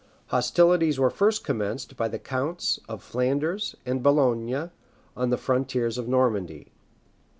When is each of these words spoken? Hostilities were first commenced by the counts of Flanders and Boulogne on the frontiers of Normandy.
Hostilities 0.29 0.97
were 0.99 1.11
first 1.11 1.43
commenced 1.43 1.95
by 1.95 2.07
the 2.07 2.17
counts 2.17 2.79
of 2.89 3.03
Flanders 3.03 3.75
and 3.85 4.01
Boulogne 4.01 4.71
on 5.15 5.29
the 5.29 5.37
frontiers 5.37 5.99
of 5.99 6.07
Normandy. 6.07 6.71